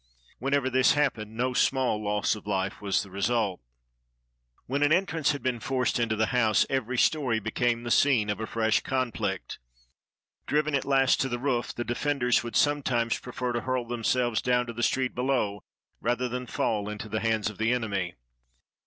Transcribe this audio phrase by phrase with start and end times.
[0.39, 3.61] Whenever this happened no small loss of life was the result.
[4.65, 8.39] When an entrance had been forced into the house, every story became the scene of
[8.39, 9.59] a fresh conflict.
[10.47, 14.41] Driven at last to the roof, the defenders would sometimes pre fer to hurl themselves
[14.41, 15.63] down to the street below
[15.99, 18.15] rather than fall into the hands of the enemy.